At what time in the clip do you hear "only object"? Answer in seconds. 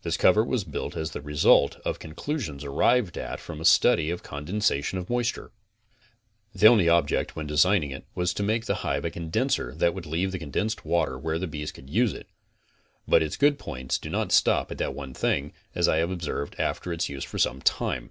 6.68-7.36